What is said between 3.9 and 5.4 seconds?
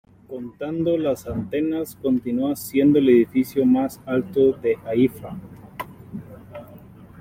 alto de Haifa.